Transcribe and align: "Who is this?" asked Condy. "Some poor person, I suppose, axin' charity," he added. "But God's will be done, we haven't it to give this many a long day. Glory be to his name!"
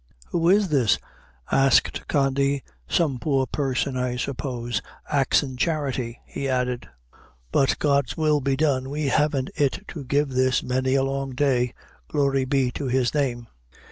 "Who 0.29 0.49
is 0.49 0.69
this?" 0.69 0.97
asked 1.51 2.07
Condy. 2.07 2.63
"Some 2.89 3.19
poor 3.19 3.45
person, 3.45 3.95
I 3.95 4.15
suppose, 4.15 4.81
axin' 5.11 5.57
charity," 5.57 6.19
he 6.25 6.49
added. 6.49 6.89
"But 7.51 7.77
God's 7.77 8.17
will 8.17 8.41
be 8.41 8.55
done, 8.55 8.89
we 8.89 9.09
haven't 9.09 9.51
it 9.53 9.83
to 9.89 10.03
give 10.03 10.29
this 10.29 10.63
many 10.63 10.95
a 10.95 11.03
long 11.03 11.35
day. 11.35 11.75
Glory 12.07 12.45
be 12.45 12.71
to 12.71 12.87
his 12.87 13.13
name!" 13.13 13.45